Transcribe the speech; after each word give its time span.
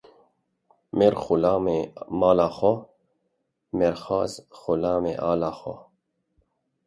Mêr 0.97 1.13
xulamê 1.23 1.79
mala 2.19 2.47
xwe, 2.57 2.73
mêrxas 3.77 4.31
xulamê 4.59 5.13
ala 5.31 5.51
xwe 5.59 5.75